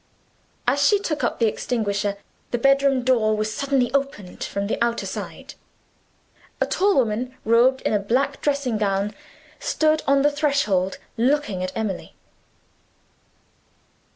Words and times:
As 0.67 0.83
she 0.83 0.97
took 0.97 1.23
up 1.23 1.37
the 1.37 1.45
extinguisher, 1.45 2.17
the 2.49 2.57
bedroom 2.57 3.03
door 3.03 3.37
was 3.37 3.53
suddenly 3.53 3.93
opened 3.93 4.43
from 4.43 4.65
the 4.65 4.83
outer 4.83 5.05
side. 5.05 5.53
A 6.59 6.65
tall 6.65 6.95
woman, 6.95 7.37
robed 7.45 7.81
in 7.81 7.93
a 7.93 7.99
black 7.99 8.41
dressing 8.41 8.79
gown, 8.79 9.13
stood 9.59 10.01
on 10.07 10.23
the 10.23 10.31
threshold, 10.31 10.97
looking 11.17 11.61
at 11.63 11.71
Emily. 11.75 12.15